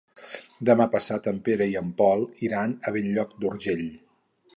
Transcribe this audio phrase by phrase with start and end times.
[0.69, 3.85] Demà passat en Pere i en Pol iran a Bell-lloc d'Urgell.